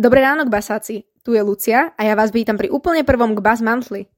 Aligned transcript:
Dobré 0.00 0.24
ráno, 0.24 0.48
basáci. 0.48 1.04
Tu 1.20 1.36
je 1.36 1.44
Lucia 1.44 1.92
a 1.92 2.00
ja 2.00 2.16
vás 2.16 2.32
vítam 2.32 2.56
pri 2.56 2.72
úplne 2.72 3.04
prvom 3.04 3.36
k 3.36 3.44
Buzz 3.44 3.60
Monthly. 3.60 4.08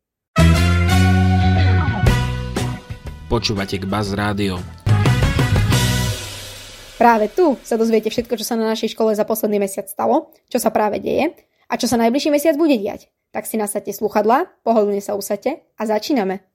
Počúvate 3.27 3.83
k 3.83 3.85
Buzz 3.91 4.15
Rádio. 4.15 4.63
Práve 6.95 7.35
tu 7.35 7.59
sa 7.67 7.75
dozviete 7.75 8.15
všetko, 8.15 8.39
čo 8.39 8.47
sa 8.47 8.55
na 8.55 8.71
našej 8.71 8.95
škole 8.95 9.11
za 9.11 9.27
posledný 9.27 9.59
mesiac 9.59 9.91
stalo, 9.91 10.31
čo 10.47 10.63
sa 10.63 10.71
práve 10.71 11.03
deje 11.03 11.35
a 11.67 11.75
čo 11.75 11.91
sa 11.91 11.99
najbližší 11.99 12.31
mesiac 12.31 12.55
bude 12.55 12.79
diať. 12.79 13.11
Tak 13.35 13.51
si 13.51 13.59
nasadte 13.59 13.91
sluchadla, 13.91 14.63
pohodlne 14.63 15.03
sa 15.03 15.19
usadte 15.19 15.67
a 15.75 15.83
začíname. 15.83 16.47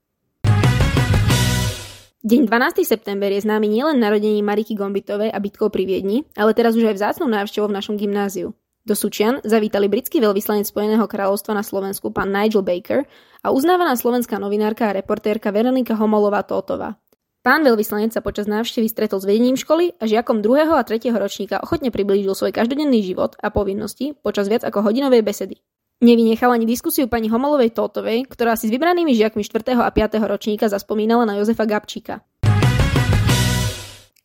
Deň 2.23 2.47
12. 2.47 2.87
september 2.87 3.27
je 3.27 3.43
známy 3.43 3.67
nielen 3.67 3.99
narodením 3.99 4.47
Mariky 4.47 4.71
Gombitovej 4.79 5.35
a 5.35 5.39
bitkou 5.43 5.67
pri 5.67 5.83
Viedni, 5.83 6.23
ale 6.39 6.55
teraz 6.55 6.79
už 6.79 6.87
aj 6.87 6.95
vzácnou 6.95 7.27
návštevou 7.27 7.67
v 7.67 7.75
našom 7.75 7.99
gymnáziu. 7.99 8.55
Do 8.87 8.95
Sučian 8.95 9.43
zavítali 9.43 9.91
britský 9.91 10.23
veľvyslanec 10.23 10.63
Spojeného 10.63 11.03
kráľovstva 11.11 11.51
na 11.51 11.59
Slovensku 11.59 12.07
pán 12.15 12.31
Nigel 12.31 12.63
Baker 12.63 13.03
a 13.43 13.51
uznávaná 13.51 13.99
slovenská 13.99 14.39
novinárka 14.39 14.87
a 14.87 14.95
reportérka 14.95 15.51
Veronika 15.51 15.91
Homolová-Tótová. 15.99 16.95
Pán 17.43 17.67
veľvyslanec 17.67 18.15
sa 18.15 18.23
počas 18.23 18.47
návštevy 18.47 18.87
stretol 18.87 19.19
s 19.19 19.27
vedením 19.27 19.59
školy 19.59 19.91
a 19.99 20.07
žiakom 20.07 20.39
2. 20.39 20.71
a 20.71 20.79
3. 20.79 21.03
ročníka 21.19 21.59
ochotne 21.59 21.91
priblížil 21.91 22.31
svoj 22.31 22.55
každodenný 22.55 23.03
život 23.03 23.35
a 23.43 23.51
povinnosti 23.51 24.15
počas 24.23 24.47
viac 24.47 24.63
ako 24.63 24.79
hodinovej 24.79 25.19
besedy. 25.19 25.59
Nevynechal 25.99 26.55
ani 26.55 26.63
diskusiu 26.63 27.11
pani 27.11 27.27
Homolovej 27.27 27.75
Tótovej, 27.75 28.23
ktorá 28.31 28.55
si 28.55 28.69
s 28.69 28.71
vybranými 28.71 29.11
žiakmi 29.11 29.43
4. 29.43 29.83
a 29.83 29.91
5. 29.91 30.15
ročníka 30.23 30.71
zaspomínala 30.71 31.27
na 31.27 31.35
Jozefa 31.35 31.67
Gabčíka. 31.67 32.23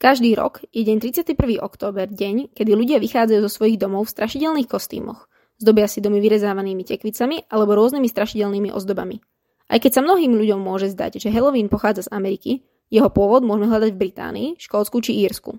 Každý 0.02 0.34
rok 0.34 0.66
je 0.74 0.82
deň 0.82 0.98
31. 0.98 1.62
október 1.62 2.10
deň, 2.10 2.58
kedy 2.58 2.74
ľudia 2.74 2.98
vychádzajú 2.98 3.38
zo 3.46 3.50
svojich 3.54 3.78
domov 3.78 4.10
v 4.10 4.18
strašidelných 4.18 4.66
kostýmoch. 4.66 5.30
Zdobia 5.62 5.86
si 5.86 6.02
domy 6.02 6.18
vyrezávanými 6.18 6.82
tekvicami 6.82 7.46
alebo 7.46 7.78
rôznymi 7.78 8.10
strašidelnými 8.10 8.74
ozdobami. 8.74 9.22
Aj 9.70 9.78
keď 9.78 9.90
sa 9.94 10.02
mnohým 10.02 10.34
ľuďom 10.34 10.58
môže 10.58 10.90
zdať, 10.90 11.22
že 11.22 11.30
Halloween 11.30 11.70
pochádza 11.70 12.10
z 12.10 12.18
Ameriky, 12.18 12.66
jeho 12.90 13.14
pôvod 13.14 13.46
môžeme 13.46 13.70
hľadať 13.70 13.94
v 13.94 14.00
Británii, 14.02 14.48
Škótsku 14.58 14.98
či 15.06 15.22
Írsku. 15.22 15.54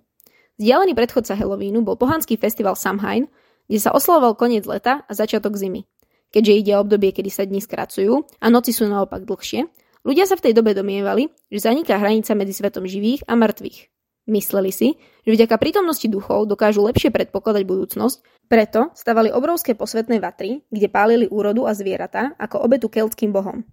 Vzdialený 0.60 0.92
predchodca 0.92 1.40
Halloweenu 1.40 1.80
bol 1.80 1.96
pohanský 1.96 2.36
festival 2.36 2.76
Samhain, 2.76 3.32
kde 3.72 3.80
sa 3.80 3.96
oslavoval 3.96 4.36
koniec 4.36 4.68
leta 4.68 5.08
a 5.08 5.12
začiatok 5.16 5.56
zimy. 5.56 5.88
Keďže 6.36 6.52
ide 6.52 6.72
o 6.76 6.84
obdobie, 6.84 7.16
kedy 7.16 7.32
sa 7.32 7.48
dni 7.48 7.64
skracujú 7.64 8.28
a 8.44 8.52
noci 8.52 8.76
sú 8.76 8.92
naopak 8.92 9.24
dlhšie, 9.24 9.72
ľudia 10.04 10.28
sa 10.28 10.36
v 10.36 10.52
tej 10.52 10.60
dobe 10.60 10.76
domievali, 10.76 11.32
že 11.48 11.64
zaniká 11.64 11.96
hranica 11.96 12.36
medzi 12.36 12.52
svetom 12.52 12.84
živých 12.84 13.24
a 13.24 13.40
mŕtvych. 13.40 13.93
Mysleli 14.24 14.72
si, 14.72 14.96
že 15.28 15.36
vďaka 15.36 15.60
prítomnosti 15.60 16.08
duchov 16.08 16.48
dokážu 16.48 16.88
lepšie 16.88 17.12
predpokladať 17.12 17.64
budúcnosť, 17.68 18.48
preto 18.48 18.96
stavali 18.96 19.28
obrovské 19.36 19.76
posvetné 19.76 20.24
vatry, 20.24 20.64
kde 20.72 20.88
pálili 20.88 21.28
úrodu 21.28 21.68
a 21.68 21.76
zvieratá 21.76 22.32
ako 22.40 22.64
obetu 22.64 22.88
keltským 22.88 23.36
bohom. 23.36 23.68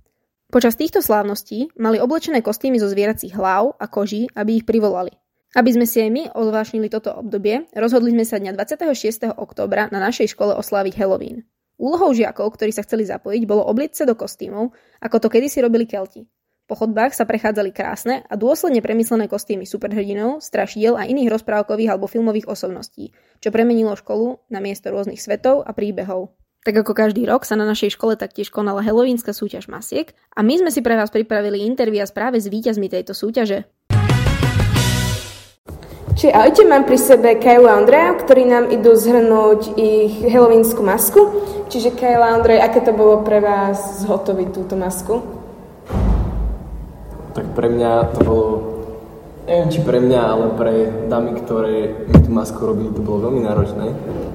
Počas 0.50 0.74
týchto 0.74 0.98
slávností 0.98 1.70
mali 1.78 2.02
oblečené 2.02 2.42
kostýmy 2.42 2.82
zo 2.82 2.90
zvieracích 2.90 3.38
hlav 3.38 3.78
a 3.78 3.86
koží, 3.86 4.26
aby 4.34 4.58
ich 4.58 4.66
privolali. 4.66 5.14
Aby 5.54 5.78
sme 5.78 5.86
si 5.86 6.02
aj 6.02 6.10
my 6.10 6.22
odvášnili 6.34 6.90
toto 6.90 7.14
obdobie, 7.14 7.70
rozhodli 7.78 8.10
sme 8.10 8.26
sa 8.26 8.42
dňa 8.42 8.58
26. 8.58 9.30
októbra 9.38 9.86
na 9.94 10.02
našej 10.02 10.34
škole 10.34 10.58
osláviť 10.58 10.98
Halloween. 10.98 11.46
Úlohou 11.78 12.10
žiakov, 12.10 12.58
ktorí 12.58 12.74
sa 12.74 12.82
chceli 12.82 13.06
zapojiť, 13.06 13.46
bolo 13.46 13.62
obliecť 13.70 14.02
sa 14.02 14.04
do 14.10 14.18
kostýmov, 14.18 14.74
ako 14.98 15.16
to 15.22 15.28
kedysi 15.30 15.62
robili 15.62 15.86
Kelti. 15.86 16.26
Po 16.70 16.78
chodbách 16.78 17.18
sa 17.18 17.26
prechádzali 17.26 17.74
krásne 17.74 18.22
a 18.30 18.38
dôsledne 18.38 18.78
premyslené 18.78 19.26
kostýmy 19.26 19.66
superhrdinov, 19.66 20.38
strašidiel 20.38 20.94
a 20.94 21.02
iných 21.02 21.34
rozprávkových 21.34 21.90
alebo 21.90 22.06
filmových 22.06 22.46
osobností, 22.46 23.10
čo 23.42 23.50
premenilo 23.50 23.98
školu 23.98 24.38
na 24.54 24.62
miesto 24.62 24.94
rôznych 24.94 25.18
svetov 25.18 25.66
a 25.66 25.74
príbehov. 25.74 26.30
Tak 26.62 26.86
ako 26.86 26.94
každý 26.94 27.26
rok 27.26 27.42
sa 27.42 27.58
na 27.58 27.66
našej 27.66 27.98
škole 27.98 28.14
taktiež 28.14 28.54
konala 28.54 28.86
halloweenská 28.86 29.34
súťaž 29.34 29.66
masiek 29.66 30.14
a 30.30 30.46
my 30.46 30.62
sme 30.62 30.70
si 30.70 30.78
pre 30.78 30.94
vás 30.94 31.10
pripravili 31.10 31.66
intervia 31.66 32.06
práve 32.06 32.38
s 32.38 32.46
víťazmi 32.46 32.86
tejto 32.86 33.18
súťaže. 33.18 33.66
Čiže 36.14 36.30
ahojte, 36.30 36.62
mám 36.70 36.86
pri 36.86 36.98
sebe 37.02 37.34
Kyle 37.42 37.66
a 37.66 37.82
Andrea, 37.82 38.14
ktorí 38.14 38.46
nám 38.46 38.70
idú 38.70 38.94
zhrnúť 38.94 39.74
ich 39.74 40.22
halloweensku 40.22 40.86
masku. 40.86 41.20
Čiže 41.66 41.98
Kyle 41.98 42.22
a 42.22 42.38
Andrej, 42.38 42.62
aké 42.62 42.78
to 42.78 42.94
bolo 42.94 43.26
pre 43.26 43.42
vás 43.42 44.06
zhotoviť 44.06 44.48
túto 44.54 44.78
masku? 44.78 45.39
Tak 47.30 47.46
pre 47.54 47.70
mňa 47.70 47.90
to 48.16 48.18
bolo, 48.26 48.46
neviem 49.46 49.70
či 49.70 49.80
pre 49.86 50.02
mňa, 50.02 50.20
ale 50.20 50.46
pre 50.58 50.74
dámy, 51.06 51.38
ktoré 51.46 52.06
mi 52.10 52.18
tú 52.18 52.30
masku 52.34 52.58
robili, 52.58 52.90
to 52.90 53.02
bolo 53.02 53.30
veľmi 53.30 53.46
náročné. 53.46 53.86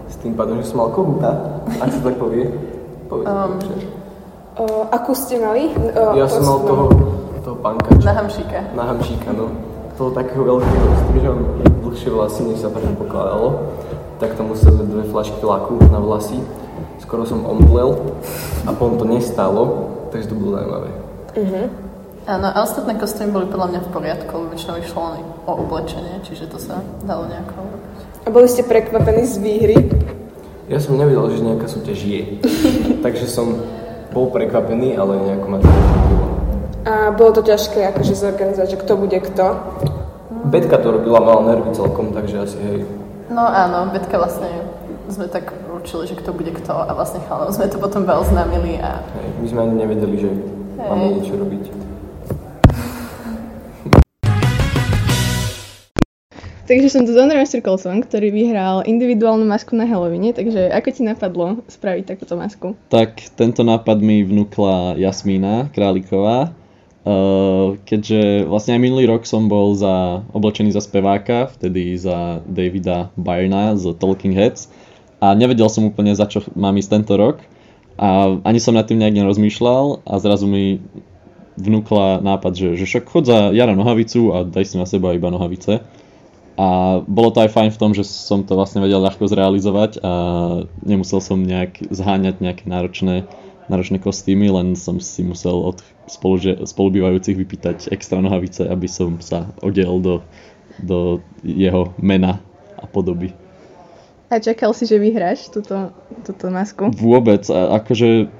S 0.08 0.16
tým 0.24 0.32
pádom, 0.38 0.64
že 0.64 0.72
som 0.72 0.80
mal 0.80 0.96
kohúta, 0.96 1.60
ak 1.82 1.92
sa 1.92 2.00
tak 2.00 2.16
povie. 2.16 2.48
Povedz, 3.12 3.28
um, 3.28 3.52
uh, 4.64 4.84
akú 4.96 5.12
ste 5.12 5.38
mali? 5.44 5.76
Uh, 5.76 6.16
ja 6.16 6.26
som 6.26 6.42
mal 6.42 6.60
toho, 6.64 6.84
toho 7.44 7.58
panka. 7.60 7.90
Na 8.00 8.14
hamšíka. 8.16 8.60
Na 8.74 8.84
hamšíka, 8.90 9.30
no. 9.36 9.52
Toho 10.00 10.12
takého 10.16 10.44
veľkého, 10.44 10.88
s 10.92 11.02
tým, 11.12 11.18
že 11.20 11.28
mám 11.32 11.44
dlhšie 11.84 12.10
vlasy, 12.12 12.42
než 12.48 12.58
sa 12.64 12.70
predpokladalo. 12.72 13.76
Tak 14.24 14.40
to 14.40 14.48
museli 14.48 14.88
dve 14.88 15.04
flašky 15.12 15.44
laku 15.44 15.76
na 15.92 16.00
vlasy. 16.00 16.40
Skoro 17.04 17.28
som 17.28 17.44
omdlel 17.44 18.00
a 18.64 18.72
potom 18.72 18.96
to 18.96 19.06
nestalo, 19.06 19.92
takže 20.10 20.32
to 20.32 20.36
bolo 20.40 20.56
zaujímavé. 20.56 20.90
Uh-huh. 21.36 21.68
Áno, 22.26 22.50
a 22.50 22.58
ostatné 22.66 22.98
kostýmy 22.98 23.30
boli 23.30 23.46
podľa 23.46 23.70
mňa 23.70 23.82
v 23.86 23.90
poriadku, 23.94 24.50
väčšinou 24.50 24.82
išlo 24.82 25.14
len 25.14 25.22
o 25.46 25.62
oblečenie, 25.62 26.26
čiže 26.26 26.50
to 26.50 26.58
sa 26.58 26.82
dalo 27.06 27.30
nejako 27.30 27.54
urobiť. 27.54 27.98
A 28.26 28.28
boli 28.34 28.50
ste 28.50 28.66
prekvapení 28.66 29.30
z 29.30 29.38
výhry? 29.46 29.78
Ja 30.66 30.82
som 30.82 30.98
nevedel, 30.98 31.22
že 31.38 31.46
nejaká 31.46 31.70
súťaž 31.70 32.02
je. 32.02 32.42
Takže 33.06 33.30
som 33.30 33.62
bol 34.10 34.34
prekvapený, 34.34 34.98
ale 34.98 35.22
nejako 35.22 35.46
ma 35.54 35.58
to 35.62 35.70
neprekvapilo. 35.70 36.26
A 36.90 36.94
bolo 37.14 37.30
to 37.38 37.46
ťažké 37.46 37.94
akože 37.94 38.18
zorganizovať, 38.18 38.70
že 38.74 38.82
kto 38.82 38.94
bude 38.98 39.18
kto? 39.22 39.46
Betka 40.50 40.82
to 40.82 40.98
robila, 40.98 41.22
mala 41.22 41.54
nervy 41.54 41.78
celkom, 41.78 42.10
takže 42.10 42.42
asi 42.42 42.58
hej. 42.58 42.80
No 43.30 43.46
áno, 43.46 43.94
Betka 43.94 44.18
vlastne 44.18 44.66
sme 45.14 45.30
tak 45.30 45.54
určili, 45.70 46.10
že 46.10 46.18
kto 46.18 46.34
bude 46.34 46.50
kto 46.50 46.74
a 46.74 46.90
vlastne 46.98 47.22
chalom 47.30 47.54
sme 47.54 47.70
to 47.70 47.78
potom 47.78 48.02
veľa 48.02 48.26
známili 48.34 48.82
a... 48.82 48.98
Hej, 49.14 49.30
my 49.38 49.46
sme 49.46 49.60
ani 49.70 49.76
nevedeli, 49.86 50.16
že 50.18 50.30
hey. 50.34 50.90
máme 50.90 51.22
niečo 51.22 51.38
robiť. 51.38 51.85
Takže 56.66 56.90
som 56.90 57.06
tu 57.06 57.14
Ondrejom 57.14 57.46
Strkolcom, 57.46 58.02
ktorý 58.02 58.34
vyhral 58.34 58.82
individuálnu 58.90 59.46
masku 59.46 59.78
na 59.78 59.86
Halloweene, 59.86 60.34
takže 60.34 60.74
ako 60.74 60.90
ti 60.90 61.06
napadlo 61.06 61.62
spraviť 61.70 62.04
takúto 62.10 62.34
masku? 62.34 62.74
Tak 62.90 63.22
tento 63.38 63.62
nápad 63.62 64.02
mi 64.02 64.26
vnúkla 64.26 64.98
Jasmína 64.98 65.70
Králiková, 65.78 66.58
keďže 67.86 68.50
vlastne 68.50 68.74
aj 68.74 68.82
minulý 68.82 69.06
rok 69.06 69.30
som 69.30 69.46
bol 69.46 69.78
za, 69.78 70.26
oblečený 70.34 70.74
za 70.74 70.82
speváka, 70.82 71.54
vtedy 71.54 72.02
za 72.02 72.42
Davida 72.50 73.14
Byrna 73.14 73.78
z 73.78 73.94
Talking 74.02 74.34
Heads 74.34 74.74
a 75.22 75.38
nevedel 75.38 75.70
som 75.70 75.86
úplne 75.86 76.18
za 76.18 76.26
čo 76.26 76.42
mám 76.58 76.82
ísť 76.82 76.98
tento 76.98 77.14
rok 77.14 77.46
a 78.02 78.42
ani 78.42 78.58
som 78.58 78.74
nad 78.74 78.90
tým 78.90 79.06
nejak 79.06 79.22
nerozmýšľal 79.22 80.02
a 80.02 80.14
zrazu 80.18 80.50
mi 80.50 80.82
vnúkla 81.62 82.26
nápad, 82.26 82.58
že, 82.58 82.70
že 82.74 82.90
však 82.90 83.06
chod 83.06 83.30
za 83.30 83.54
Jara 83.54 83.78
nohavicu 83.78 84.34
a 84.34 84.42
daj 84.42 84.66
si 84.66 84.76
na 84.82 84.90
seba 84.90 85.14
iba 85.14 85.30
nohavice. 85.30 85.86
A 86.56 87.00
bolo 87.04 87.36
to 87.36 87.44
aj 87.44 87.52
fajn 87.52 87.70
v 87.76 87.80
tom, 87.80 87.92
že 87.92 88.08
som 88.08 88.48
to 88.48 88.56
vlastne 88.56 88.80
vedel 88.80 89.04
ľahko 89.04 89.28
zrealizovať 89.28 90.00
a 90.00 90.12
nemusel 90.88 91.20
som 91.20 91.44
nejak 91.44 91.92
zháňať 91.92 92.40
nejaké 92.40 92.64
náročné, 92.64 93.28
náročné 93.68 94.00
kostýmy, 94.00 94.48
len 94.48 94.80
som 94.80 95.04
si 95.04 95.28
musel 95.28 95.52
od 95.52 95.84
spolu, 96.08 96.40
spolubývajúcich 96.64 97.36
vypýtať 97.36 97.78
extra 97.92 98.24
nohavice, 98.24 98.64
aby 98.72 98.88
som 98.88 99.20
sa 99.20 99.52
odiel 99.60 100.00
do, 100.00 100.16
do 100.80 101.20
jeho 101.44 101.92
mena 102.00 102.40
a 102.80 102.88
podoby. 102.88 103.36
A 104.32 104.40
čakal 104.40 104.72
si, 104.72 104.88
že 104.88 104.96
vyhráš 104.96 105.52
túto, 105.52 105.92
túto 106.24 106.48
masku? 106.48 106.88
Vôbec. 106.96 107.46
A 107.52 107.84
akože 107.84 108.32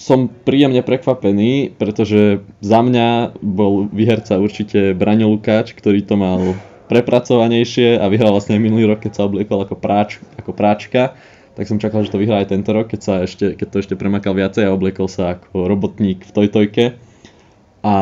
som 0.00 0.32
príjemne 0.32 0.80
prekvapený, 0.80 1.76
pretože 1.76 2.40
za 2.64 2.80
mňa 2.80 3.36
bol 3.44 3.84
výherca 3.92 4.40
určite 4.40 4.96
Braňo 4.96 5.28
Lukáč, 5.28 5.76
ktorý 5.76 6.00
to 6.08 6.16
mal 6.16 6.56
prepracovanejšie 6.90 8.02
a 8.02 8.10
vyhral 8.10 8.34
vlastne 8.34 8.58
minulý 8.58 8.90
rok, 8.90 9.06
keď 9.06 9.12
sa 9.14 9.26
obliekol 9.30 9.62
ako, 9.62 9.78
práč, 9.78 10.18
ako 10.34 10.50
práčka, 10.50 11.14
tak 11.54 11.70
som 11.70 11.78
čakal, 11.78 12.02
že 12.02 12.10
to 12.10 12.18
vyhrá 12.18 12.42
aj 12.42 12.50
tento 12.50 12.74
rok, 12.74 12.90
keď, 12.90 13.00
sa 13.00 13.14
ešte, 13.22 13.54
keď 13.54 13.66
to 13.70 13.76
ešte 13.78 13.94
premakal 13.94 14.34
viacej 14.34 14.66
a 14.66 14.74
obliekol 14.74 15.06
sa 15.06 15.38
ako 15.38 15.70
robotník 15.70 16.26
v 16.26 16.34
tojtojke. 16.34 16.84
A 17.86 17.94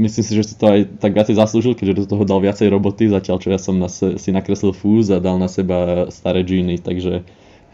myslím 0.00 0.24
si, 0.24 0.32
že 0.32 0.44
si 0.48 0.54
to 0.56 0.64
aj 0.72 0.80
tak 0.98 1.12
viacej 1.12 1.36
zaslúžil, 1.36 1.76
keďže 1.76 2.04
do 2.04 2.16
toho 2.16 2.24
dal 2.24 2.40
viacej 2.40 2.72
roboty, 2.72 3.12
zatiaľ 3.12 3.36
čo 3.38 3.52
ja 3.52 3.60
som 3.60 3.76
na 3.76 3.92
se, 3.92 4.16
si 4.16 4.32
nakreslil 4.32 4.72
fúz 4.72 5.12
a 5.12 5.20
dal 5.20 5.36
na 5.36 5.46
seba 5.46 6.08
staré 6.08 6.40
džíny, 6.40 6.80
takže 6.80 7.22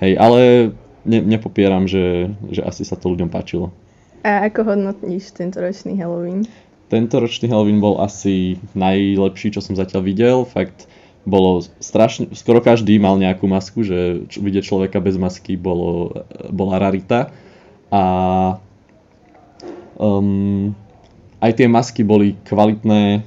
hej, 0.03 0.13
ale 0.19 0.73
ne, 1.07 1.23
nepopieram, 1.23 1.87
že, 1.87 2.35
že 2.51 2.61
asi 2.67 2.83
sa 2.83 2.99
to 2.99 3.15
ľuďom 3.15 3.31
páčilo. 3.31 3.71
A 4.27 4.51
ako 4.51 4.75
hodnotíš 4.75 5.39
tento 5.39 5.63
ročný 5.63 5.95
Halloween? 5.95 6.43
Tento 6.87 7.19
ročný 7.19 7.51
Halloween 7.51 7.83
bol 7.83 7.99
asi 7.99 8.63
najlepší, 8.79 9.59
čo 9.59 9.61
som 9.63 9.75
zatiaľ 9.75 10.03
videl. 10.07 10.37
Fakt 10.47 10.87
bolo 11.27 11.59
strašne, 11.83 12.31
skoro 12.39 12.63
každý 12.63 13.03
mal 13.03 13.19
nejakú 13.19 13.51
masku, 13.51 13.83
že 13.83 14.31
vidieť 14.31 14.63
človeka 14.63 15.03
bez 15.03 15.19
masky 15.19 15.59
bolo, 15.59 16.23
bola 16.55 16.79
rarita. 16.79 17.35
A 17.91 18.03
um, 19.99 20.71
aj 21.43 21.53
tie 21.59 21.67
masky 21.67 22.07
boli 22.07 22.39
kvalitné, 22.47 23.27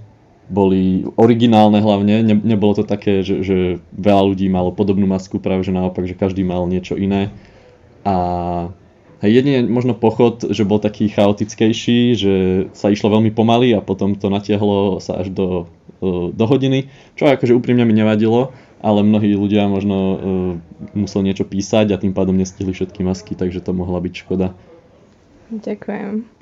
boli 0.49 1.05
originálne 1.19 1.83
hlavne, 1.83 2.25
ne, 2.25 2.35
nebolo 2.39 2.79
to 2.79 2.87
také, 2.87 3.21
že, 3.21 3.43
že 3.45 3.57
veľa 3.93 4.33
ľudí 4.33 4.47
malo 4.47 4.73
podobnú 4.73 5.05
masku, 5.05 5.37
práve 5.37 5.67
že 5.67 5.75
naopak, 5.75 6.07
že 6.07 6.17
každý 6.17 6.41
mal 6.47 6.65
niečo 6.65 6.95
iné. 6.95 7.29
A 8.07 8.15
hej, 9.21 9.31
jedine 9.31 9.67
možno 9.67 9.95
pochod, 9.95 10.43
že 10.43 10.67
bol 10.67 10.79
taký 10.83 11.11
chaotickejší, 11.11 11.99
že 12.15 12.33
sa 12.73 12.91
išlo 12.91 13.13
veľmi 13.13 13.31
pomaly 13.35 13.75
a 13.75 13.83
potom 13.83 14.15
to 14.15 14.31
natiahlo 14.31 15.03
sa 15.03 15.19
až 15.19 15.31
do 15.31 15.47
do 16.31 16.45
hodiny, 16.47 16.87
čo 17.19 17.27
akože 17.27 17.51
úprimne 17.51 17.83
mi 17.83 17.91
nevadilo, 17.91 18.55
ale 18.79 19.03
mnohí 19.03 19.35
ľudia 19.35 19.67
možno 19.67 19.97
uh, 19.97 20.17
museli 20.95 21.31
niečo 21.31 21.43
písať 21.43 21.91
a 21.91 21.99
tým 21.99 22.15
pádom 22.15 22.39
nestihli 22.39 22.71
všetky 22.71 23.03
masky, 23.03 23.35
takže 23.35 23.59
to 23.59 23.75
mohla 23.75 23.99
byť 23.99 24.13
škoda. 24.15 24.55
Ďakujem. 25.51 26.39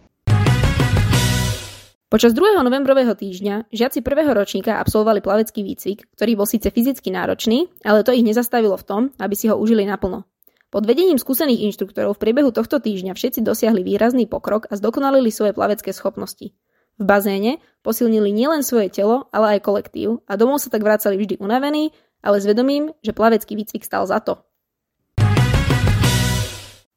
Počas 2.07 2.31
2. 2.31 2.63
novembrového 2.63 3.11
týždňa 3.19 3.67
žiaci 3.67 3.99
prvého 3.99 4.31
ročníka 4.31 4.79
absolvovali 4.79 5.19
plavecký 5.19 5.59
výcvik, 5.59 6.07
ktorý 6.15 6.39
bol 6.39 6.47
síce 6.47 6.71
fyzicky 6.71 7.11
náročný, 7.11 7.67
ale 7.83 8.07
to 8.07 8.15
ich 8.15 8.23
nezastavilo 8.23 8.79
v 8.79 8.87
tom, 8.87 9.01
aby 9.19 9.35
si 9.35 9.51
ho 9.51 9.59
užili 9.59 9.83
naplno. 9.83 10.23
Pod 10.67 10.83
vedením 10.83 11.15
skúsených 11.15 11.71
inštruktorov 11.71 12.19
v 12.19 12.27
priebehu 12.27 12.51
tohto 12.51 12.83
týždňa 12.83 13.15
všetci 13.15 13.39
dosiahli 13.39 13.87
výrazný 13.87 14.27
pokrok 14.27 14.67
a 14.67 14.75
zdokonalili 14.75 15.31
svoje 15.31 15.55
plavecké 15.55 15.95
schopnosti. 15.95 16.51
V 16.99 17.03
bazéne 17.07 17.63
posilnili 17.87 18.35
nielen 18.35 18.67
svoje 18.67 18.91
telo, 18.91 19.31
ale 19.31 19.55
aj 19.55 19.63
kolektív 19.63 20.27
a 20.27 20.35
domov 20.35 20.59
sa 20.59 20.67
tak 20.67 20.83
vracali 20.83 21.15
vždy 21.15 21.39
unavení, 21.39 21.95
ale 22.19 22.43
s 22.43 22.45
vedomím, 22.49 22.91
že 22.99 23.15
plavecký 23.15 23.55
výcvik 23.55 23.87
stal 23.87 24.03
za 24.11 24.19
to. 24.19 24.43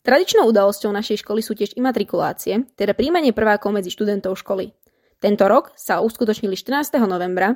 Tradičnou 0.02 0.50
udalosťou 0.50 0.90
našej 0.90 1.22
školy 1.22 1.38
sú 1.38 1.54
tiež 1.54 1.78
imatrikulácie, 1.78 2.66
teda 2.74 2.90
príjmanie 2.98 3.30
prvákov 3.30 3.70
medzi 3.70 3.94
študentov 3.94 4.34
školy. 4.34 4.74
Tento 5.22 5.46
rok 5.46 5.70
sa 5.78 6.02
uskutočnili 6.02 6.58
14. 6.58 6.98
novembra 7.06 7.54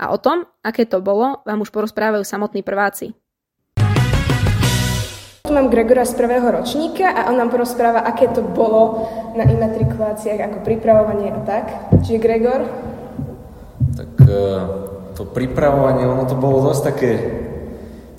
a 0.00 0.08
o 0.08 0.16
tom, 0.16 0.48
aké 0.64 0.88
to 0.88 1.04
bolo, 1.04 1.44
vám 1.44 1.60
už 1.60 1.68
porozprávajú 1.68 2.24
samotní 2.24 2.64
prváci. 2.64 3.12
Tu 5.50 5.58
mám 5.58 5.66
Gregora 5.66 6.06
z 6.06 6.14
prvého 6.14 6.46
ročníka 6.46 7.10
a 7.10 7.26
on 7.26 7.34
nám 7.34 7.50
porozpráva, 7.50 8.06
aké 8.06 8.30
to 8.30 8.38
bolo 8.38 9.10
na 9.34 9.42
imatrikuláciách, 9.50 10.46
ako 10.46 10.62
pripravovanie 10.62 11.34
a 11.34 11.42
tak. 11.42 11.90
Čiže 12.06 12.22
Gregor? 12.22 12.70
Tak 13.98 14.12
e, 14.30 14.42
to 15.18 15.26
pripravovanie, 15.26 16.06
ono 16.06 16.22
to 16.30 16.38
bolo 16.38 16.70
dosť 16.70 16.82
také 16.86 17.10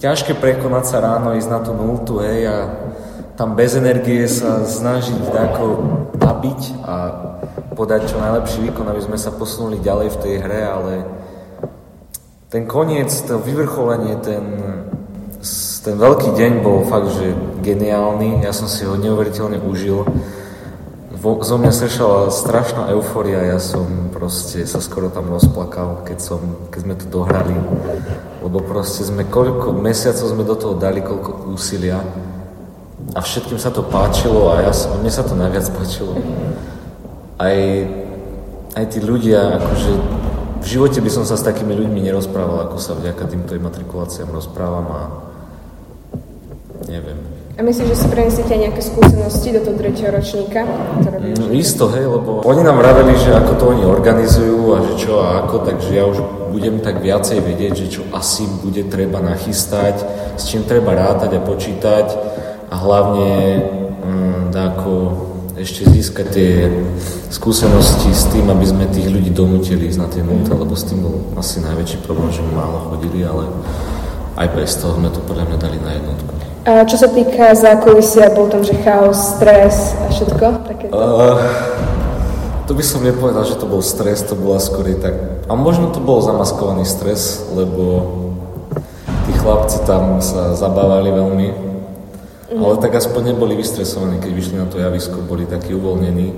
ťažké 0.03 0.43
prekonať 0.43 0.91
sa 0.91 0.99
ráno, 0.99 1.31
ísť 1.31 1.47
na 1.47 1.63
tú 1.63 1.71
nultu, 1.71 2.19
hej, 2.19 2.51
a 2.51 2.57
tam 3.39 3.55
bez 3.55 3.79
energie 3.79 4.27
sa 4.27 4.67
snažiť 4.67 5.31
ako 5.31 5.65
nabiť 6.19 6.83
a 6.83 6.95
podať 7.79 8.11
čo 8.11 8.19
najlepší 8.19 8.59
výkon, 8.67 8.91
aby 8.91 9.07
sme 9.07 9.15
sa 9.15 9.31
posunuli 9.31 9.79
ďalej 9.79 10.19
v 10.19 10.19
tej 10.19 10.35
hre, 10.35 10.61
ale 10.67 10.93
ten 12.51 12.67
koniec, 12.67 13.07
to 13.23 13.39
vyvrcholenie, 13.39 14.19
ten, 14.19 14.43
ten 15.81 15.97
veľký 15.97 16.37
deň 16.37 16.51
bol 16.61 16.85
fakt, 16.85 17.17
že 17.17 17.33
geniálny, 17.65 18.45
ja 18.45 18.53
som 18.53 18.69
si 18.69 18.85
ho 18.85 18.93
neuveriteľne 18.93 19.57
užil. 19.57 20.05
Vo, 21.21 21.41
zo 21.41 21.57
mňa 21.57 21.73
sršala 21.73 22.29
strašná 22.29 22.93
euforia, 22.93 23.45
ja 23.45 23.57
som 23.57 24.09
proste 24.13 24.65
sa 24.69 24.77
skoro 24.77 25.09
tam 25.09 25.33
rozplakal, 25.33 26.05
keď, 26.05 26.17
som, 26.21 26.41
keď 26.69 26.79
sme 26.85 26.95
to 26.97 27.05
dohrali. 27.09 27.57
Lebo 28.45 28.61
proste 28.61 29.01
sme 29.01 29.25
koľko 29.25 29.73
mesiacov 29.73 30.25
sme 30.29 30.45
do 30.45 30.53
toho 30.53 30.77
dali, 30.77 31.01
koľko 31.01 31.49
úsilia. 31.53 32.05
A 33.17 33.19
všetkým 33.21 33.57
sa 33.57 33.73
to 33.73 33.81
páčilo 33.81 34.53
a 34.53 34.69
ja, 34.69 34.71
mne 35.01 35.09
sa 35.09 35.25
to 35.25 35.33
najviac 35.33 35.65
páčilo. 35.73 36.21
Aj, 37.41 37.57
aj 38.77 38.85
tí 38.93 39.01
ľudia, 39.01 39.57
akože 39.57 39.91
v 40.61 40.65
živote 40.69 41.01
by 41.01 41.09
som 41.09 41.25
sa 41.25 41.33
s 41.33 41.41
takými 41.41 41.73
ľuďmi 41.73 42.05
nerozprával, 42.05 42.69
ako 42.69 42.77
sa 42.77 42.93
vďaka 42.93 43.25
týmto 43.25 43.57
matrikuláciám 43.57 44.29
rozprávam 44.29 44.85
a 44.93 45.30
neviem. 46.91 47.19
A 47.59 47.63
myslíš, 47.63 47.87
že 47.93 47.97
si 47.99 48.07
prenesiete 48.07 48.55
nejaké 48.55 48.81
skúsenosti 48.81 49.51
do 49.51 49.61
toho 49.61 49.75
tretieho 49.75 50.09
ročníka? 50.09 50.63
Ktoré 51.03 51.35
no 51.35 51.51
isto, 51.51 51.91
hej, 51.91 52.07
lebo 52.07 52.41
oni 52.47 52.63
nám 52.63 52.79
vraveli, 52.79 53.13
že 53.19 53.35
ako 53.35 53.51
to 53.59 53.63
oni 53.75 53.83
organizujú 53.83 54.59
a 54.71 54.77
že 54.87 54.93
čo 54.97 55.19
a 55.19 55.45
ako, 55.45 55.55
takže 55.67 55.89
ja 55.91 56.03
už 56.07 56.17
budem 56.55 56.79
tak 56.79 57.03
viacej 57.03 57.43
vedieť, 57.43 57.73
že 57.85 57.87
čo 57.99 58.01
asi 58.15 58.47
bude 58.63 58.87
treba 58.87 59.19
nachystať, 59.19 59.99
s 60.39 60.47
čím 60.47 60.63
treba 60.63 60.95
rátať 60.95 61.37
a 61.37 61.43
počítať 61.43 62.07
a 62.71 62.75
hlavne 62.75 63.31
mm, 63.99 64.55
ako 64.55 64.91
ešte 65.59 65.85
získať 65.85 66.27
tie 66.31 66.51
skúsenosti 67.29 68.09
s 68.09 68.25
tým, 68.33 68.49
aby 68.49 68.65
sme 68.65 68.89
tých 68.89 69.11
ľudí 69.11 69.29
donútili 69.29 69.91
ísť 69.91 69.99
na 69.99 70.09
tie 70.09 70.23
nulte, 70.25 70.49
lebo 70.49 70.73
s 70.73 70.87
tým 70.87 71.03
bol 71.03 71.15
asi 71.37 71.61
najväčší 71.61 72.01
problém, 72.01 72.33
že 72.33 72.41
málo 72.55 72.89
chodili, 72.89 73.21
ale 73.21 73.45
aj 74.37 74.47
bez 74.55 74.79
toho 74.79 74.95
sme 74.95 75.09
to 75.11 75.19
podľa 75.27 75.51
mňa 75.51 75.57
dali 75.59 75.77
na 75.81 75.91
jednotku. 75.99 76.31
A 76.61 76.85
čo 76.85 76.93
sa 76.93 77.09
týka 77.09 77.57
zákulisia, 77.57 78.29
bol 78.37 78.45
tam, 78.45 78.61
že 78.61 78.77
chaos, 78.85 79.17
stres 79.37 79.97
a 79.97 80.13
všetko? 80.13 80.45
Takéto? 80.69 80.93
Uh, 80.93 81.41
to 82.69 82.77
by 82.77 82.83
som 82.85 83.01
nepovedal, 83.01 83.41
že 83.49 83.57
to 83.57 83.65
bol 83.65 83.81
stres, 83.81 84.21
to 84.21 84.37
bola 84.37 84.61
skôr 84.61 84.85
tak... 85.01 85.43
A 85.49 85.57
možno 85.57 85.89
to 85.89 85.97
bol 85.97 86.21
zamaskovaný 86.21 86.85
stres, 86.85 87.41
lebo 87.51 88.13
tí 89.25 89.33
chlapci 89.41 89.81
tam 89.89 90.21
sa 90.21 90.53
zabávali 90.53 91.09
veľmi. 91.09 91.47
Mm. 92.53 92.61
Ale 92.61 92.77
tak 92.77 92.93
aspoň 92.93 93.33
neboli 93.33 93.57
vystresovaní, 93.57 94.21
keď 94.21 94.31
vyšli 94.31 94.55
na 94.61 94.69
to 94.69 94.77
javisko, 94.77 95.25
boli 95.25 95.49
takí 95.49 95.73
uvoľnení. 95.73 96.31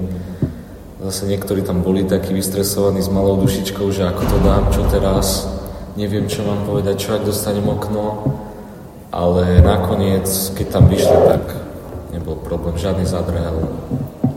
Zase 1.03 1.27
niektorí 1.27 1.67
tam 1.67 1.83
boli 1.83 2.07
takí 2.07 2.31
vystresovaní 2.31 3.03
s 3.03 3.11
malou 3.11 3.35
dušičkou, 3.43 3.91
že 3.91 4.07
ako 4.07 4.23
to 4.23 4.37
dám, 4.39 4.63
čo 4.71 4.87
teraz, 4.87 5.51
neviem, 5.93 6.25
čo 6.25 6.45
mám 6.45 6.65
povedať, 6.65 6.95
čo 6.97 7.17
ak 7.17 7.27
dostanem 7.27 7.65
okno 7.69 8.33
ale 9.13 9.61
nakoniec, 9.61 10.25
keď 10.57 10.67
tam 10.73 10.89
vyšli, 10.89 11.17
tak 11.29 11.43
nebol 12.09 12.33
problém, 12.41 12.73
žiadny 12.81 13.05
zadrhel. 13.05 13.69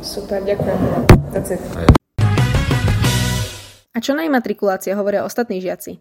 Super, 0.05 0.45
ďakujem. 0.45 0.79
That's 1.33 1.57
it. 1.57 1.61
A 3.97 3.99
čo 4.05 4.13
na 4.13 4.29
imatrikulácia 4.29 4.93
hovoria 4.93 5.25
ostatní 5.25 5.65
žiaci? 5.65 5.97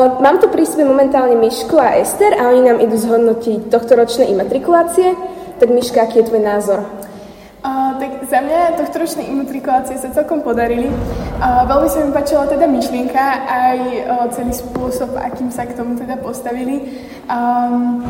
Mám 0.00 0.40
tu 0.40 0.48
pri 0.48 0.64
sebe 0.64 0.88
momentálne 0.88 1.36
Mišku 1.36 1.76
a 1.76 2.00
Ester 2.00 2.32
a 2.32 2.48
oni 2.48 2.64
nám 2.64 2.80
idú 2.80 2.96
zhodnotiť 2.96 3.68
tohto 3.68 4.00
ročné 4.00 4.32
imatrikulácie. 4.32 5.12
Tak 5.60 5.68
Miška, 5.68 6.08
aký 6.08 6.24
je 6.24 6.32
tvoj 6.32 6.40
názor? 6.40 6.80
Tak 8.00 8.32
za 8.32 8.40
mňa 8.40 8.80
tohtoročné 8.80 9.28
imatrikulácie 9.28 10.00
sa 10.00 10.08
celkom 10.08 10.40
podarili. 10.40 10.88
Uh, 10.88 11.68
veľmi 11.68 11.88
sa 11.92 12.00
mi 12.00 12.10
páčila 12.16 12.48
teda 12.48 12.64
myšlienka 12.64 13.24
aj 13.44 13.78
celý 14.32 14.56
spôsob, 14.56 15.12
akým 15.20 15.52
sa 15.52 15.68
k 15.68 15.76
tomu 15.76 16.00
teda 16.00 16.16
postavili. 16.16 16.96
Um, 17.28 18.00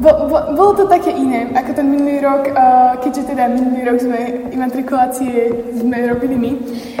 bo, 0.00 0.10
bo, 0.30 0.38
bolo 0.56 0.72
to 0.72 0.84
také 0.88 1.12
iné 1.12 1.52
ako 1.52 1.76
ten 1.76 1.86
minulý 1.92 2.24
rok, 2.24 2.48
uh, 2.48 2.96
keďže 3.04 3.34
teda 3.34 3.52
minulý 3.52 3.82
rok 3.84 3.98
sme 4.00 4.20
imatrikulácie 4.54 5.52
sme 5.76 5.96
robili 6.08 6.36
my, 6.40 6.52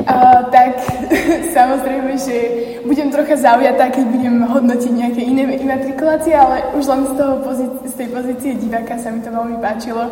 uh, 0.04 0.50
tak 0.52 0.84
samozrejme, 1.56 2.12
že 2.20 2.36
budem 2.84 3.08
trocha 3.08 3.36
zaujatá, 3.36 3.88
keď 3.88 4.04
budem 4.04 4.36
hodnotiť 4.44 4.92
nejaké 4.92 5.22
iné 5.24 5.48
imatrikulácie, 5.60 6.36
ale 6.36 6.74
už 6.76 6.84
len 6.88 7.02
z, 7.08 7.12
toho 7.16 7.34
pozí- 7.40 7.76
z 7.88 7.94
tej 7.94 8.08
pozície 8.12 8.50
diváka 8.56 8.98
sa 9.00 9.08
mi 9.08 9.24
to 9.24 9.32
veľmi 9.32 9.56
páčilo. 9.60 10.10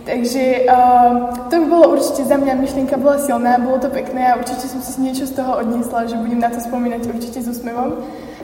Takže 0.00 0.64
uh, 0.64 1.28
to 1.52 1.60
by 1.60 1.66
bolo 1.68 1.86
určite 1.92 2.24
za 2.24 2.36
mňa, 2.40 2.56
myšlienka 2.56 2.96
bola 2.96 3.20
silná, 3.20 3.60
bolo 3.60 3.78
to 3.78 3.92
pekné 3.92 4.32
a 4.32 4.38
určite 4.40 4.64
som 4.64 4.80
si 4.80 4.96
niečo 4.96 5.28
z 5.28 5.36
toho 5.36 5.60
odniesla, 5.60 6.08
že 6.08 6.16
budem 6.16 6.40
na 6.40 6.48
to 6.48 6.56
spomínať 6.56 7.04
určite 7.04 7.38
s 7.44 7.46
úsmevom. 7.46 8.00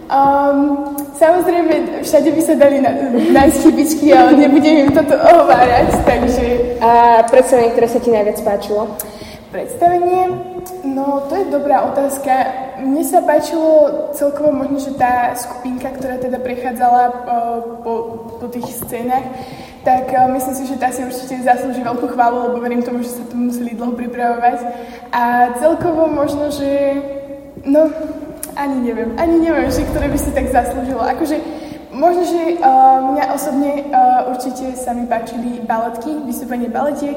Um, 0.06 0.94
samozrejme, 1.18 2.04
všade 2.06 2.30
by 2.30 2.42
sa 2.44 2.54
dali 2.54 2.78
na, 2.78 2.94
nájsť 3.34 3.56
chybičky, 3.58 4.14
ale 4.14 4.38
nebudem 4.38 4.86
im 4.86 4.90
toto 4.94 5.18
ohovárať, 5.18 5.88
takže... 6.06 6.44
A 6.78 7.24
predstavenie, 7.26 7.74
ktoré 7.74 7.88
sa 7.90 7.98
ti 7.98 8.14
najviac 8.14 8.38
páčilo? 8.46 8.86
Predstavenie? 9.50 10.30
No, 10.86 11.26
to 11.26 11.34
je 11.34 11.50
dobrá 11.50 11.90
otázka. 11.90 12.30
Mne 12.78 13.02
sa 13.02 13.24
páčilo 13.26 14.12
celkovo 14.14 14.54
možno, 14.54 14.78
že 14.78 14.94
tá 14.94 15.34
skupinka, 15.34 15.90
ktorá 15.90 16.22
teda 16.22 16.38
prechádzala 16.38 17.02
uh, 17.10 17.14
po, 17.82 17.92
po 18.38 18.46
tých 18.46 18.78
scénach, 18.78 19.26
tak 19.86 20.10
uh, 20.10 20.26
myslím 20.34 20.54
si, 20.58 20.64
že 20.66 20.82
tá 20.82 20.90
si 20.90 21.06
určite 21.06 21.46
zaslúži 21.46 21.86
veľkú 21.86 22.10
chválu, 22.10 22.50
lebo 22.50 22.58
verím 22.58 22.82
tomu, 22.82 23.06
že 23.06 23.14
sa 23.14 23.22
to 23.22 23.38
museli 23.38 23.78
dlho 23.78 23.94
pripravovať. 23.94 24.58
A 25.14 25.54
celkovo 25.62 26.10
možno, 26.10 26.50
že... 26.50 26.98
No, 27.62 27.86
ani 28.58 28.82
neviem. 28.82 29.14
Ani 29.14 29.38
neviem, 29.38 29.70
že 29.70 29.86
ktoré 29.86 30.10
by 30.10 30.18
si 30.18 30.34
tak 30.34 30.50
zaslúžilo. 30.50 31.06
Akože 31.06 31.38
Možno, 31.96 32.28
že 32.28 32.60
uh, 32.60 33.00
mňa 33.08 33.24
osobne 33.32 33.88
uh, 33.88 34.28
určite 34.28 34.76
sa 34.76 34.92
mi 34.92 35.08
páčili 35.08 35.64
baletky, 35.64 36.12
vystúpenie 36.28 36.68
baletiek, 36.68 37.16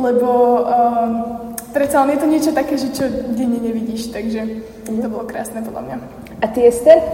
lebo 0.00 0.64
uh, 0.64 1.44
predsa 1.76 2.00
len 2.00 2.16
je 2.16 2.20
to 2.24 2.32
niečo 2.32 2.52
také, 2.56 2.80
že 2.80 2.88
čo 2.96 3.04
denne 3.36 3.60
nevidíš, 3.60 4.16
takže 4.16 4.64
to 4.88 5.08
bolo 5.12 5.28
krásne 5.28 5.60
podľa 5.60 5.82
mňa. 5.84 5.96
A 6.40 6.46
ty, 6.48 6.64
Ester? 6.64 7.04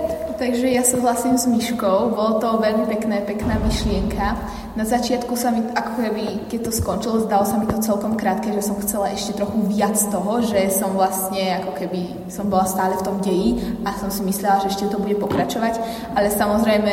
Takže 0.40 0.72
ja 0.72 0.80
súhlasím 0.80 1.36
s 1.36 1.44
Myškou, 1.44 2.16
bolo 2.16 2.40
to 2.40 2.64
veľmi 2.64 2.88
pekné, 2.88 3.20
pekná 3.28 3.60
myšlienka. 3.60 4.40
Na 4.72 4.88
začiatku 4.88 5.36
sa 5.36 5.52
mi, 5.52 5.60
ako 5.76 6.00
keby, 6.00 6.48
keď 6.48 6.60
to 6.64 6.72
skončilo, 6.72 7.28
zdalo 7.28 7.44
sa 7.44 7.60
mi 7.60 7.68
to 7.68 7.76
celkom 7.76 8.16
krátke, 8.16 8.48
že 8.48 8.64
som 8.64 8.80
chcela 8.80 9.12
ešte 9.12 9.36
trochu 9.36 9.60
viac 9.68 10.00
toho, 10.08 10.40
že 10.40 10.72
som 10.72 10.96
vlastne, 10.96 11.60
ako 11.60 11.76
keby 11.76 12.32
som 12.32 12.48
bola 12.48 12.64
stále 12.64 12.96
v 12.96 13.04
tom 13.04 13.20
deji 13.20 13.60
a 13.84 13.92
som 14.00 14.08
si 14.08 14.24
myslela, 14.24 14.64
že 14.64 14.72
ešte 14.72 14.88
to 14.88 14.96
bude 14.96 15.20
pokračovať, 15.20 15.76
ale 16.16 16.32
samozrejme 16.32 16.92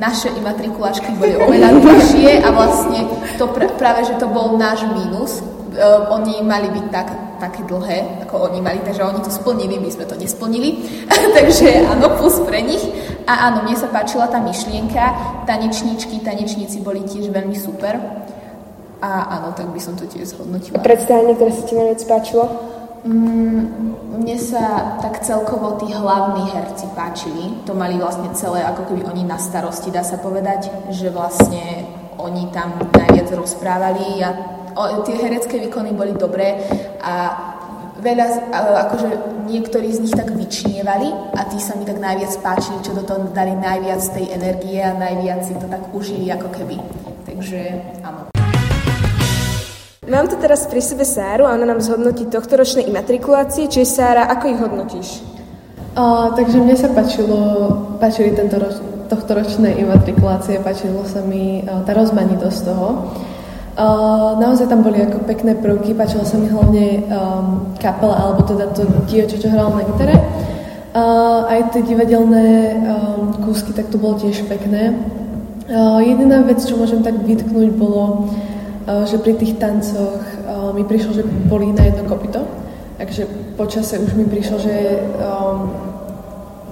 naše 0.00 0.32
imatrikulačky 0.40 1.12
boli 1.20 1.36
oveľa 1.36 1.76
dlhšie 1.84 2.40
a 2.40 2.48
vlastne 2.48 3.04
to 3.36 3.44
pr- 3.52 3.76
práve, 3.76 4.08
že 4.08 4.16
to 4.16 4.24
bol 4.24 4.56
náš 4.56 4.88
mínus, 4.88 5.44
uh, 5.76 6.08
oni 6.16 6.40
mali 6.40 6.72
byť 6.72 6.86
tak, 6.88 7.29
také 7.40 7.64
dlhé, 7.64 8.28
ako 8.28 8.52
oni 8.52 8.60
mali, 8.60 8.84
takže 8.84 9.00
oni 9.00 9.24
to 9.24 9.32
splnili, 9.32 9.80
my 9.80 9.88
sme 9.88 10.04
to 10.04 10.14
nesplnili. 10.20 10.84
takže 11.36 11.88
áno, 11.88 12.20
plus 12.20 12.36
pre 12.44 12.60
nich. 12.60 12.84
A 13.24 13.48
áno, 13.48 13.64
mne 13.64 13.74
sa 13.74 13.88
páčila 13.88 14.28
tá 14.28 14.36
myšlienka, 14.38 15.02
tanečníčky, 15.48 16.20
tanečníci 16.20 16.84
boli 16.84 17.00
tiež 17.08 17.32
veľmi 17.32 17.56
super. 17.56 17.96
A 19.00 19.40
áno, 19.40 19.56
tak 19.56 19.72
by 19.72 19.80
som 19.80 19.96
to 19.96 20.04
tiež 20.04 20.36
zhodnotila. 20.36 20.76
A 20.76 20.84
predstavenie, 20.84 21.32
ktoré 21.32 21.50
sa 21.56 21.64
ti 21.64 21.72
najviac 21.72 22.00
páčilo? 22.04 22.44
Mm, 23.00 23.64
mne 24.20 24.36
sa 24.36 25.00
tak 25.00 25.24
celkovo 25.24 25.80
tí 25.80 25.88
hlavní 25.88 26.52
herci 26.52 26.84
páčili. 26.92 27.64
To 27.64 27.72
mali 27.72 27.96
vlastne 27.96 28.28
celé, 28.36 28.60
ako 28.60 28.92
keby 28.92 29.08
oni 29.08 29.24
na 29.24 29.40
starosti, 29.40 29.88
dá 29.88 30.04
sa 30.04 30.20
povedať, 30.20 30.68
že 30.92 31.08
vlastne 31.08 31.88
oni 32.20 32.52
tam 32.52 32.76
najviac 32.92 33.32
rozprávali 33.32 34.20
a 34.20 34.59
o, 34.76 35.02
tie 35.06 35.16
herecké 35.18 35.58
výkony 35.58 35.94
boli 35.94 36.12
dobré 36.14 36.58
a 37.00 37.12
veľa, 38.00 38.26
akože 38.88 39.08
niektorí 39.46 39.92
z 39.92 40.02
nich 40.08 40.16
tak 40.16 40.32
vyčnievali 40.32 41.12
a 41.36 41.44
tí 41.46 41.60
sa 41.60 41.76
mi 41.76 41.84
tak 41.84 42.00
najviac 42.00 42.32
páčili, 42.40 42.80
čo 42.80 42.96
do 42.96 43.04
toho 43.04 43.28
dali 43.30 43.52
najviac 43.52 44.00
tej 44.16 44.32
energie 44.32 44.80
a 44.80 44.96
najviac 44.96 45.44
si 45.44 45.54
to 45.60 45.68
tak 45.68 45.84
užili 45.92 46.32
ako 46.32 46.48
keby. 46.48 46.80
Takže 47.28 47.60
áno. 48.00 48.32
Mám 50.10 50.26
tu 50.26 50.34
teraz 50.42 50.66
pri 50.66 50.82
sebe 50.82 51.06
Sáru 51.06 51.46
a 51.46 51.54
ona 51.54 51.70
nám 51.70 51.78
zhodnotí 51.78 52.26
tohto 52.26 52.58
ročné 52.58 52.82
imatrikulácie. 52.82 53.70
Čiže 53.70 53.86
Sára, 53.86 54.26
ako 54.26 54.44
ich 54.50 54.58
hodnotíš? 54.58 55.08
Uh, 55.94 56.34
takže 56.34 56.58
mne 56.58 56.74
sa 56.74 56.90
páčilo, 56.90 57.38
páčili 58.02 58.34
tento 58.34 58.58
roč, 58.58 58.74
tohto 59.06 59.38
ročné 59.38 59.78
imatrikulácie, 59.78 60.58
páčilo 60.62 61.06
sa 61.06 61.22
mi 61.22 61.62
tá 61.66 61.94
rozmanitosť 61.94 62.58
toho. 62.62 62.88
Uh, 63.80 64.36
naozaj 64.36 64.68
tam 64.68 64.84
boli 64.84 65.00
ako 65.00 65.24
pekné 65.24 65.56
prvky, 65.56 65.96
páčilo 65.96 66.20
sa 66.28 66.36
mi 66.36 66.52
hlavne 66.52 67.00
um, 67.08 67.72
kapela, 67.80 68.28
alebo 68.28 68.44
teda 68.44 68.68
to 68.76 68.84
dievča, 69.08 69.40
čo 69.40 69.48
hralo 69.48 69.72
na 69.72 69.88
gitare. 69.88 70.20
Uh, 70.92 71.48
aj 71.48 71.72
tie 71.72 71.88
divadelné 71.88 72.76
um, 72.76 73.32
kúsky, 73.40 73.72
tak 73.72 73.88
to 73.88 73.96
bolo 73.96 74.20
tiež 74.20 74.44
pekné. 74.44 75.00
Uh, 75.64 75.96
jediná 76.04 76.44
vec, 76.44 76.60
čo 76.60 76.76
môžem 76.76 77.00
tak 77.00 77.24
vytknúť, 77.24 77.72
bolo 77.72 78.28
Eh, 78.90 79.06
že 79.06 79.22
pri 79.22 79.38
tých 79.38 79.60
tancoch 79.60 80.18
uh, 80.48 80.74
mi 80.74 80.82
prišlo, 80.82 81.12
že 81.14 81.22
boli 81.22 81.70
na 81.70 81.86
jedno 81.86 82.10
kopito. 82.10 82.42
Takže 82.98 83.28
počase 83.54 84.02
už 84.02 84.18
mi 84.18 84.26
prišlo, 84.26 84.56
že 84.58 84.98
um, 85.20 85.70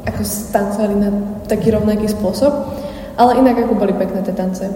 ako 0.02 0.20
tancovali 0.50 0.94
na 0.98 1.10
taký 1.46 1.70
rovnaký 1.70 2.10
spôsob. 2.10 2.50
Ale 3.14 3.38
inak 3.38 3.60
ako 3.62 3.78
boli 3.78 3.94
pekné 3.94 4.24
tie 4.26 4.34
tance. 4.34 4.66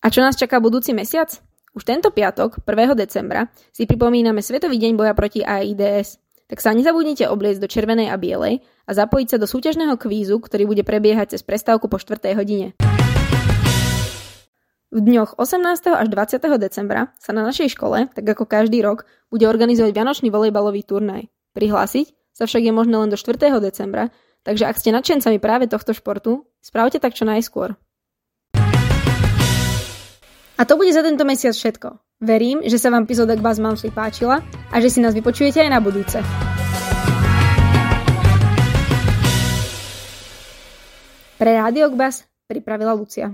A 0.00 0.08
čo 0.08 0.24
nás 0.24 0.32
čaká 0.32 0.64
budúci 0.64 0.96
mesiac? 0.96 1.28
Už 1.76 1.84
tento 1.84 2.08
piatok, 2.08 2.64
1. 2.64 2.96
decembra, 2.96 3.52
si 3.68 3.84
pripomíname 3.84 4.40
Svetový 4.40 4.80
deň 4.80 4.96
boja 4.96 5.12
proti 5.12 5.44
AIDS. 5.44 6.16
Tak 6.48 6.56
sa 6.64 6.72
nezabudnite 6.72 7.28
obliecť 7.28 7.60
do 7.60 7.68
červenej 7.68 8.08
a 8.08 8.16
bielej 8.16 8.64
a 8.88 8.96
zapojiť 8.96 9.28
sa 9.28 9.36
do 9.36 9.44
súťažného 9.44 10.00
kvízu, 10.00 10.40
ktorý 10.40 10.64
bude 10.64 10.88
prebiehať 10.88 11.36
cez 11.36 11.44
prestávku 11.44 11.92
po 11.92 12.00
4. 12.00 12.32
hodine. 12.32 12.72
V 14.88 14.98
dňoch 15.04 15.36
18. 15.36 15.68
až 15.92 16.08
20. 16.08 16.48
decembra 16.56 17.12
sa 17.20 17.36
na 17.36 17.44
našej 17.44 17.76
škole, 17.76 18.08
tak 18.08 18.24
ako 18.24 18.48
každý 18.48 18.80
rok, 18.80 19.04
bude 19.28 19.44
organizovať 19.44 19.92
Vianočný 19.92 20.32
volejbalový 20.32 20.80
turnaj. 20.80 21.28
Prihlásiť 21.52 22.16
sa 22.32 22.48
však 22.48 22.64
je 22.64 22.72
možné 22.72 22.96
len 22.96 23.12
do 23.12 23.20
4. 23.20 23.36
decembra, 23.60 24.08
takže 24.48 24.64
ak 24.64 24.80
ste 24.80 24.96
nadšencami 24.96 25.36
práve 25.36 25.68
tohto 25.68 25.92
športu, 25.92 26.48
spravte 26.64 26.96
tak 26.96 27.12
čo 27.12 27.28
najskôr. 27.28 27.76
A 30.60 30.68
to 30.68 30.76
bude 30.76 30.92
za 30.92 31.00
tento 31.00 31.24
mesiac 31.24 31.56
všetko. 31.56 32.20
Verím, 32.20 32.60
že 32.60 32.76
sa 32.76 32.92
vám 32.92 33.08
epizóda 33.08 33.32
Gbaz 33.32 33.56
Monthly 33.56 33.96
páčila 33.96 34.44
a 34.68 34.76
že 34.76 34.92
si 34.92 35.00
nás 35.00 35.16
vypočujete 35.16 35.56
aj 35.56 35.70
na 35.72 35.80
budúce. 35.80 36.20
Pre 41.40 41.52
Rádio 41.56 41.88
Gbaz 41.96 42.28
pripravila 42.44 42.92
Lucia. 42.92 43.32